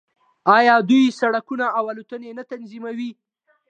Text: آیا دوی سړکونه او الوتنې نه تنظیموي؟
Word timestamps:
آیا 0.57 0.75
دوی 0.89 1.03
سړکونه 1.21 1.65
او 1.77 1.83
الوتنې 1.91 2.31
نه 2.37 2.43
تنظیموي؟ 2.51 3.11